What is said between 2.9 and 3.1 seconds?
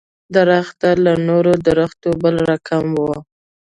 و.